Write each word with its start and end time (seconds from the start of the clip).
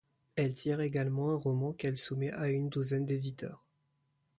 Elle 0.35 0.49
en 0.53 0.53
tire 0.55 0.81
également 0.81 1.29
un 1.29 1.35
roman 1.35 1.73
qu’elle 1.73 1.95
soumet 1.95 2.31
à 2.33 2.47
une 2.49 2.69
douzaine 2.69 3.05
d’éditeurs. 3.05 3.63